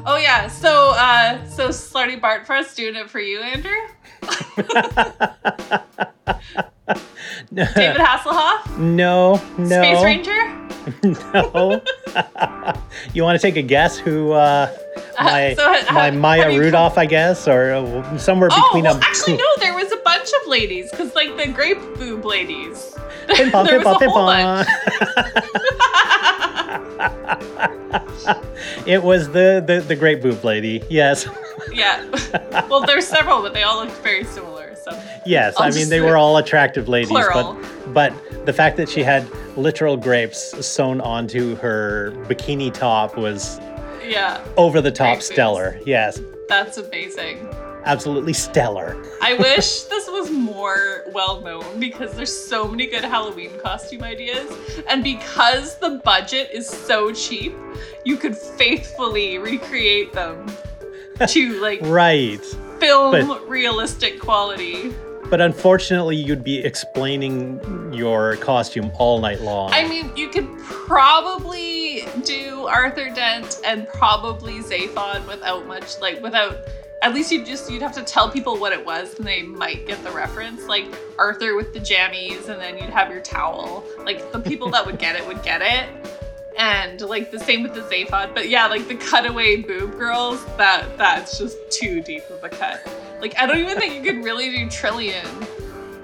[0.05, 3.71] Oh yeah, so uh so Slarty Bartfrost doing it for you, Andrew?
[7.53, 8.77] David Hasselhoff?
[8.77, 10.57] no, no, Space Ranger?
[11.33, 11.81] no.
[13.13, 14.71] you want to take a guess who uh,
[15.19, 18.61] my so, uh, my Maya how do you Rudolph, I guess, or uh, somewhere Oh,
[18.67, 19.45] between well, a actually, no.
[19.59, 22.95] There was a bunch of ladies, because like the grape boob ladies.
[23.27, 24.65] Ping pong, there ping was pong, a ping pong.
[28.85, 30.83] it was the, the the great boob lady.
[30.89, 31.27] Yes,
[31.73, 32.03] yeah.
[32.69, 34.75] well, there's several, but they all looked very similar.
[34.75, 34.91] So
[35.25, 35.55] yes.
[35.57, 37.57] I'll I mean, they were all attractive ladies, plural.
[37.85, 43.59] but but the fact that she had literal grapes sewn onto her bikini top was
[44.05, 45.79] yeah, over the top stellar.
[45.85, 47.47] Yes, that's amazing.
[47.85, 48.95] Absolutely stellar.
[49.21, 54.51] I wish this was more well known because there's so many good Halloween costume ideas.
[54.87, 57.53] And because the budget is so cheap,
[58.05, 60.45] you could faithfully recreate them
[61.27, 62.43] to like Right.
[62.79, 64.93] film But- realistic quality.
[65.29, 69.71] But unfortunately, you'd be explaining your costume all night long.
[69.71, 76.57] I mean, you could probably do Arthur Dent and probably Zaphod without much, like, without.
[77.01, 79.87] At least you'd just you'd have to tell people what it was, and they might
[79.87, 80.67] get the reference.
[80.67, 80.85] Like
[81.17, 83.83] Arthur with the jammies, and then you'd have your towel.
[83.99, 85.89] Like the people that would get it would get it,
[86.57, 88.35] and like the same with the Zaphod.
[88.35, 92.87] But yeah, like the cutaway boob girls, that that's just too deep of a cut.
[93.19, 95.47] Like I don't even think you could really do Trillian.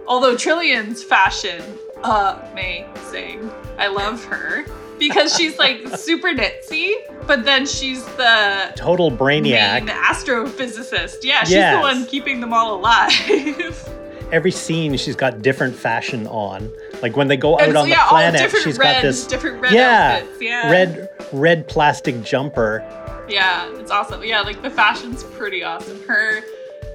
[0.07, 1.62] Although Trillian's fashion
[2.03, 3.51] amazing.
[3.77, 4.65] I love her
[4.99, 6.93] because she's like super ditzy,
[7.25, 9.86] but then she's the Total brainiac.
[9.86, 11.23] main astrophysicist.
[11.23, 11.75] Yeah, she's Yes.
[11.75, 13.89] the one keeping them all alive.
[14.31, 16.71] Every scene, she's got different fashion on.
[17.01, 19.62] Like when they go out so, on yeah, the planet, she's red, got this different
[19.62, 20.41] red yeah, outfits.
[20.41, 22.83] Yeah, red red plastic jumper.
[23.29, 24.23] Yeah, it's awesome.
[24.23, 26.01] Yeah, like the fashion's pretty awesome.
[26.03, 26.41] Her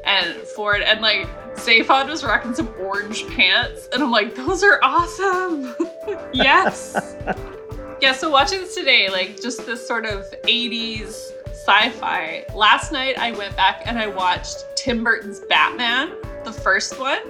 [0.04, 4.78] and Ford and like Zaphod was rocking some orange pants, and I'm like, those are
[4.82, 5.74] awesome.
[6.32, 7.14] yes.
[8.02, 8.12] yeah.
[8.12, 12.44] So watching this today, like just this sort of 80s sci-fi.
[12.54, 16.12] Last night I went back and I watched Tim Burton's Batman,
[16.44, 17.20] the first one.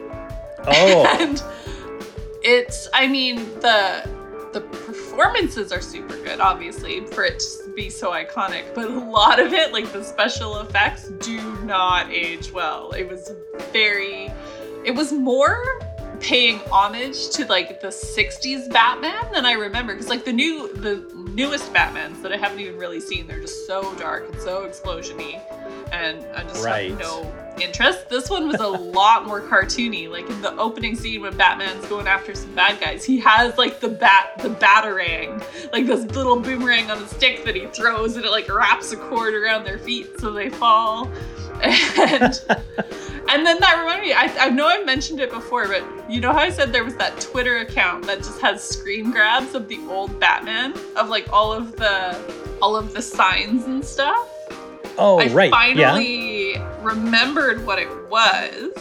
[0.64, 1.42] Oh, and
[2.44, 4.08] it's i mean the
[4.52, 9.38] the performances are super good obviously for it to be so iconic but a lot
[9.38, 13.32] of it like the special effects do not age well it was
[13.72, 14.30] very
[14.85, 15.62] it was more
[16.22, 21.04] paying homage to like the 60s batman than i remember because like the new the
[21.35, 25.40] newest batmans that i haven't even really seen they're just so dark and so explosiony
[25.92, 26.90] and i just Right.
[26.90, 28.08] have no interest.
[28.08, 28.66] This one was a
[28.98, 30.08] lot more cartoony.
[30.08, 33.78] Like in the opening scene when Batman's going after some bad guys, he has like
[33.78, 35.38] the bat the batarang,
[35.70, 38.96] like this little boomerang on a stick that he throws and it like wraps a
[38.96, 41.11] cord around their feet so they fall.
[41.62, 42.40] And
[43.28, 46.32] and then that reminded me, I, I know I mentioned it before, but you know
[46.32, 49.78] how I said there was that Twitter account that just has screen grabs of the
[49.88, 52.16] old Batman of like all of the
[52.61, 54.28] all of the signs and stuff?
[54.98, 55.50] oh, I right.
[55.76, 55.92] yeah.
[55.92, 58.72] finally remembered what it was.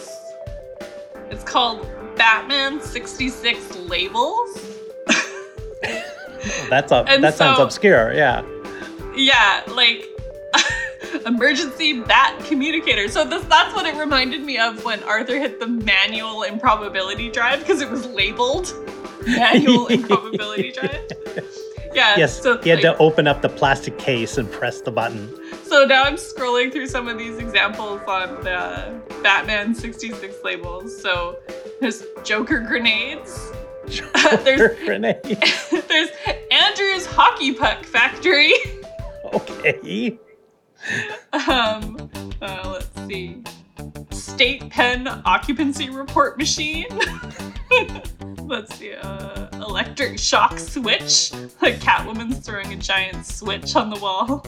[1.30, 4.78] It's called Batman 66 Labels.
[6.70, 7.08] That's up.
[7.22, 8.14] That sounds obscure.
[8.14, 8.44] Yeah.
[9.16, 10.08] Yeah, like
[11.26, 13.08] emergency bat communicator.
[13.08, 17.60] So this that's what it reminded me of when Arthur hit the manual improbability drive
[17.60, 18.74] because it was labeled
[19.28, 21.12] manual improbability drive.
[21.94, 22.18] Yeah.
[22.18, 22.42] Yes.
[22.42, 25.30] So he had like, to open up the plastic case and press the button.
[25.66, 31.02] So now I'm scrolling through some of these examples on the Batman 66 labels.
[31.02, 31.38] So
[31.80, 33.52] there's Joker grenades.
[34.44, 35.18] There's- grenade.
[35.88, 36.10] there's
[36.52, 38.54] Andrew's hockey puck factory.
[39.34, 40.18] Okay.
[41.34, 42.10] Um,
[42.42, 43.44] uh, let's see.
[44.12, 46.88] State pen occupancy report machine.
[48.44, 48.94] let's see.
[48.94, 51.32] Uh, electric shock switch.
[51.62, 54.44] Like Catwoman's throwing a giant switch on the wall.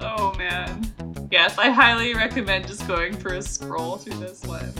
[0.00, 0.86] oh man.
[1.30, 4.72] Yes, I highly recommend just going for a scroll through this one.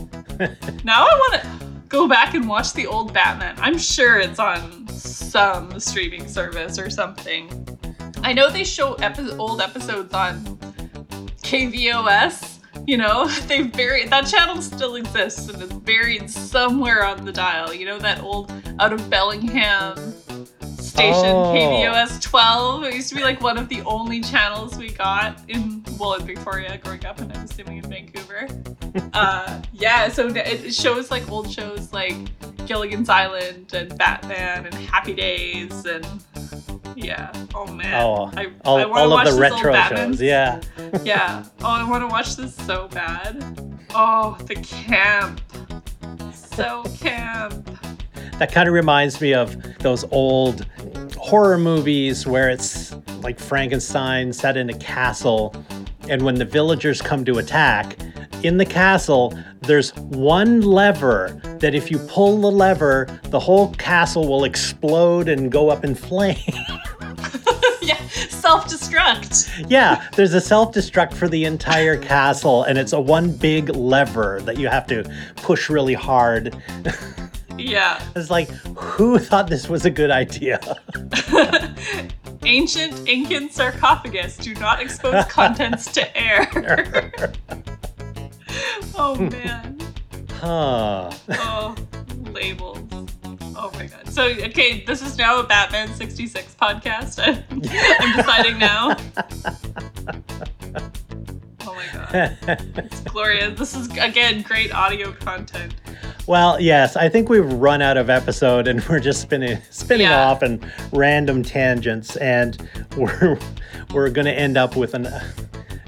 [0.85, 1.49] now I want to
[1.88, 3.57] go back and watch the old Batman.
[3.59, 7.66] I'm sure it's on some streaming service or something.
[8.23, 10.45] I know they show epi- old episodes on
[11.43, 12.59] KVOS.
[12.87, 17.73] You know, they buried that channel still exists and is buried somewhere on the dial.
[17.73, 20.15] You know that old out of Bellingham
[20.90, 21.55] station Oh.
[21.55, 22.85] KVOS 12.
[22.85, 26.26] It used to be like one of the only channels we got in well in
[26.26, 28.48] Victoria growing up, and I'm assuming in Vancouver.
[29.12, 32.16] uh, yeah, so it shows like old shows like
[32.66, 36.07] Gilligan's Island and Batman and Happy Days and
[36.96, 37.33] yeah.
[37.55, 38.03] Oh man.
[38.03, 40.20] Oh, I, all, I all watch of the retro shows.
[40.20, 40.61] Yeah.
[41.05, 41.44] Yeah.
[41.61, 43.38] Oh, I want to watch this so bad.
[43.94, 45.40] Oh, the camp.
[46.35, 47.68] So camp.
[48.40, 50.64] That kind of reminds me of those old
[51.18, 55.55] horror movies where it's like Frankenstein set in a castle,
[56.09, 57.98] and when the villagers come to attack,
[58.42, 64.26] in the castle, there's one lever that if you pull the lever, the whole castle
[64.26, 66.40] will explode and go up in flames.
[67.83, 67.98] yeah.
[68.31, 69.66] Self destruct.
[69.68, 74.41] yeah, there's a self destruct for the entire castle, and it's a one big lever
[74.45, 75.05] that you have to
[75.36, 76.57] push really hard.
[77.61, 78.03] Yeah.
[78.17, 80.61] It's like, who thought this was a good idea?
[82.45, 84.37] Ancient Incan sarcophagus.
[84.37, 86.49] Do not expose contents to air.
[88.97, 89.29] oh hmm.
[89.29, 89.79] man.
[90.33, 91.11] Huh.
[91.33, 91.77] Oh,
[92.33, 92.79] labels.
[93.57, 94.09] Oh my god.
[94.09, 97.21] So, okay, this is now a Batman 66 podcast.
[97.51, 98.97] I'm deciding now.
[101.63, 102.39] Oh my god.
[102.77, 103.59] it's glorious.
[103.59, 105.75] This is again great audio content.
[106.27, 110.27] Well, yes, I think we've run out of episode and we're just spinning spinning Yeah.
[110.29, 112.57] off in random tangents and
[112.97, 113.39] we're
[113.93, 115.09] we're going to end up with an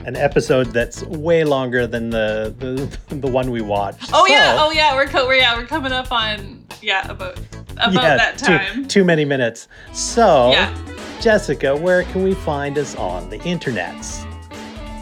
[0.04, 4.10] an episode that's way longer than the the, the one we watched.
[4.12, 7.38] Oh yeah, oh yeah, we're co- we're yeah, we're coming up on yeah about
[7.72, 8.88] about yeah, that too- time.
[8.88, 9.68] Too, many minutes.
[9.92, 10.76] So, Yeah.
[11.20, 14.26] Jessica, where can we find us on the internets?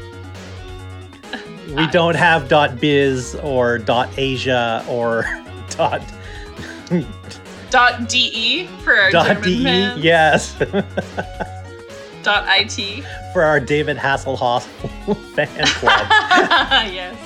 [1.76, 2.50] We don't have
[2.82, 3.80] .biz or
[4.18, 5.26] .asia or
[5.76, 6.02] dot
[7.70, 9.64] Dot .de for our dot German .de.
[9.64, 10.04] fans.
[10.04, 10.56] Yes,
[12.24, 13.06] Dot .it.
[13.34, 14.64] for our David Hasselhoff
[15.36, 16.08] fan club.
[16.92, 17.18] yes.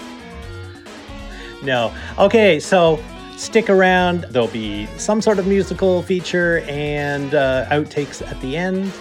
[1.64, 1.92] No.
[2.20, 3.04] Okay, so
[3.38, 4.26] stick around.
[4.30, 8.94] There'll be some sort of musical feature and uh, outtakes at the end.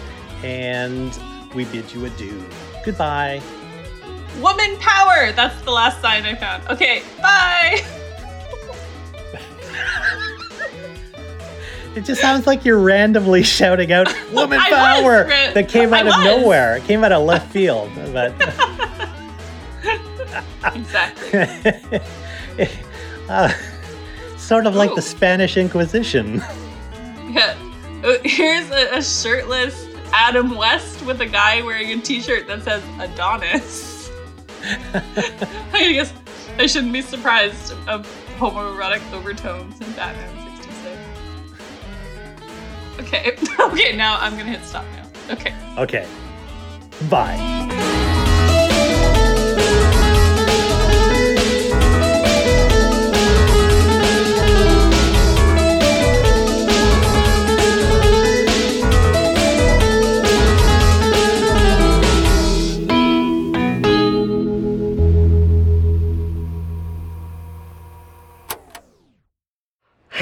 [0.43, 1.17] And
[1.55, 2.43] we bid you adieu.
[2.85, 3.43] Goodbye.
[4.41, 5.31] Woman power.
[5.33, 6.67] That's the last sign I found.
[6.69, 7.85] Okay, bye.
[11.97, 16.01] It just sounds like you're randomly shouting out "woman I was, power" that came I
[16.01, 16.25] out of was.
[16.25, 16.77] nowhere.
[16.79, 17.91] It came out of left field.
[18.13, 18.33] But
[20.75, 22.01] Exactly.
[23.29, 23.53] uh,
[24.37, 24.97] sort of like Ooh.
[24.97, 26.43] the Spanish Inquisition.
[27.31, 27.55] Yeah.
[28.03, 32.83] Uh, Here's a, a shirtless Adam West with a guy wearing a t-shirt that says
[32.99, 34.11] Adonis.
[34.95, 36.13] I guess
[36.59, 38.07] I shouldn't be surprised of
[38.39, 40.99] homoerotic overtones in Batman 66.
[43.01, 43.37] Okay.
[43.61, 45.09] okay, now I'm gonna hit stop now.
[45.33, 45.55] Okay.
[45.79, 46.07] Okay.
[47.09, 47.84] Bye.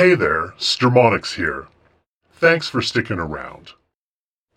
[0.03, 1.69] Hey there, Stermonix here.
[2.33, 3.71] Thanks for sticking around.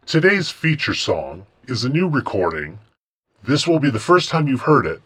[0.07, 2.79] Today's feature song is a new recording.
[3.43, 5.03] This will be the first time you've heard it,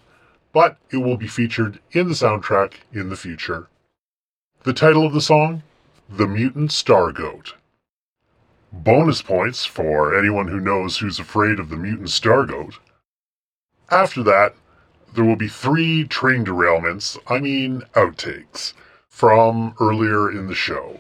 [0.54, 3.68] but it will be featured in the soundtrack in the future.
[4.64, 5.62] The title of the song?
[6.08, 7.56] The Mutant Star Goat.
[8.72, 12.80] Bonus points for anyone who knows who's afraid of the mutant star goat.
[13.92, 14.56] After that,
[15.14, 18.72] there will be three train derailments, I mean outtakes,
[19.20, 20.98] from earlier in the show.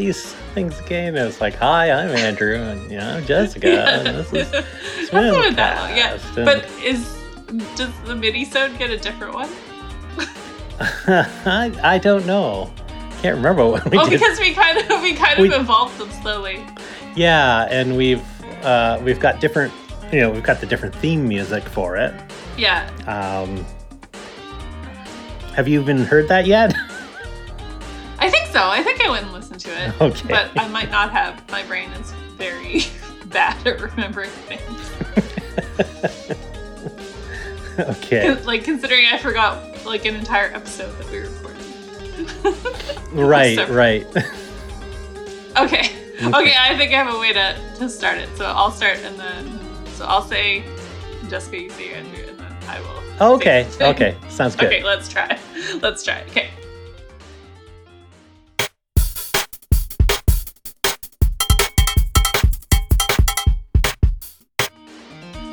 [0.00, 1.14] These things again?
[1.16, 3.84] It's like, hi, I'm Andrew, and you know, I'm Jessica.
[3.84, 6.18] and this is been that yeah.
[6.36, 7.16] And- But is
[7.76, 9.50] does the mini sode get a different one?
[10.80, 12.72] I, I don't know.
[13.20, 14.18] Can't remember what we oh, did.
[14.18, 16.64] because we kind of we kind of We- evolved them slowly.
[17.14, 18.24] Yeah, and we've
[18.64, 19.72] uh, we've got different.
[20.12, 22.14] You know, we've got the different theme music for it.
[22.56, 22.88] Yeah.
[23.06, 23.64] Um,
[25.54, 26.74] have you even heard that yet?
[28.18, 28.68] I think so.
[28.68, 29.94] I think I went and listened to it.
[30.00, 30.28] Okay.
[30.28, 31.48] But I might not have.
[31.50, 32.82] My brain is very
[33.26, 34.90] bad at remembering things.
[37.78, 38.34] okay.
[38.44, 41.56] like considering I forgot like an entire episode that we recorded.
[43.12, 44.06] Right, So- right.
[45.56, 45.96] Okay.
[46.22, 48.28] Okay, I think I have a way to, to start it.
[48.36, 49.58] So I'll start and then
[49.94, 50.62] so I'll say
[51.28, 53.34] Jessica, you say Andrew, and then I will.
[53.36, 54.16] Okay, okay.
[54.28, 54.66] Sounds good.
[54.66, 55.38] Okay, let's try.
[55.82, 56.22] Let's try.
[56.28, 56.50] Okay.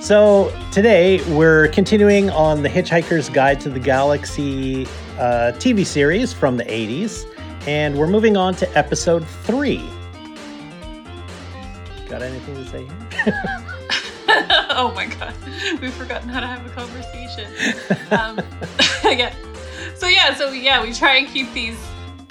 [0.07, 4.85] So today we're continuing on the Hitchhiker's Guide to the Galaxy
[5.19, 7.25] uh, TV series from the 80s,
[7.67, 9.85] and we're moving on to episode three.
[12.07, 13.43] Got anything to say here?
[14.69, 15.33] oh my god,
[15.81, 17.51] we've forgotten how to have a conversation.
[18.11, 18.39] Um,
[19.03, 19.35] yeah.
[19.95, 21.77] So yeah, so yeah, we try and keep these.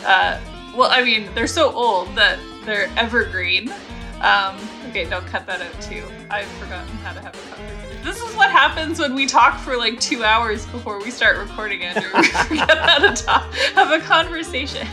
[0.02, 0.40] Uh,
[0.74, 3.70] well, I mean, they're so old that they're evergreen.
[4.22, 4.56] Um,
[4.96, 6.02] okay, don't cut that out too.
[6.30, 8.02] I've forgotten how to have a conversation.
[8.02, 11.82] This is what happens when we talk for like two hours before we start recording,
[11.82, 12.08] Andrew.
[12.18, 14.86] We forget how to talk, have a conversation.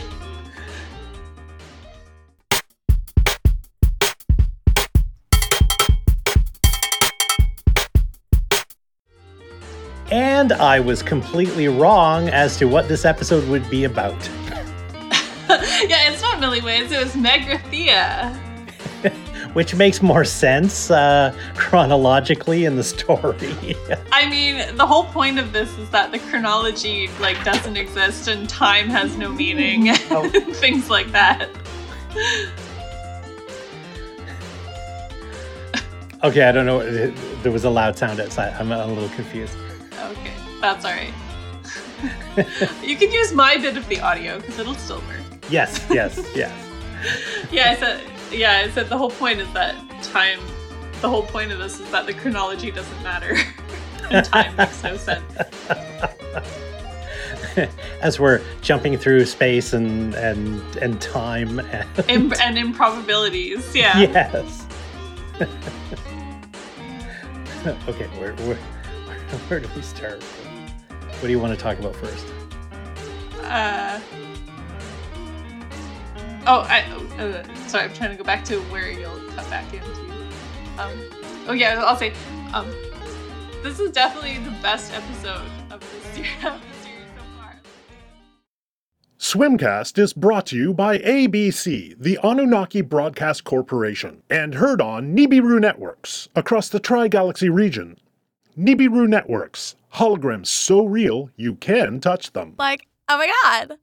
[10.10, 14.12] And I was completely wrong as to what this episode would be about.
[15.48, 18.43] yeah, it's not Milliways, it was Magrathea.
[19.54, 23.76] Which makes more sense uh, chronologically in the story.
[24.12, 28.48] I mean, the whole point of this is that the chronology like doesn't exist and
[28.48, 30.28] time has no meaning, Oh.
[30.54, 31.48] things like that.
[36.22, 36.82] okay, I don't know.
[37.42, 38.52] There was a loud sound outside.
[38.54, 39.56] I'm a little confused.
[39.92, 41.12] Okay, that's all right.
[42.82, 45.20] you can use my bit of the audio because it'll still work.
[45.48, 46.52] Yes, yes, yes.
[47.52, 48.02] Yeah, I said.
[48.34, 50.40] Yeah, I said the whole point is that time.
[51.00, 53.36] The whole point of this is that the chronology doesn't matter.
[54.10, 55.24] and time makes no sense.
[58.00, 61.60] As we're jumping through space and and and time.
[61.60, 63.74] And, Im- and improbabilities.
[63.74, 63.98] Yeah.
[63.98, 64.66] yes.
[67.88, 68.56] okay, where, where
[69.48, 70.22] where do we start?
[70.22, 72.26] What do you want to talk about first?
[73.42, 74.00] Uh,
[76.46, 76.80] oh, I,
[77.18, 79.90] uh, sorry, I'm trying to go back to where you'll cut back into.
[80.78, 80.92] Um,
[81.48, 82.12] oh yeah, I'll say,
[82.52, 82.70] um,
[83.62, 87.56] this is definitely the best episode of the series, of the series so far.
[89.18, 95.60] Swymcast is brought to you by ABC, the Anunnaki Broadcast Corporation, and heard on Nibiru
[95.60, 97.96] Networks across the Tri Galaxy region.
[98.58, 102.54] Nibiru Networks, holograms so real you can touch them.
[102.58, 103.78] Like, oh my god.